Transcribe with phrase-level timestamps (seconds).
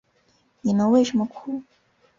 [0.61, 1.61] 你们为什么哭？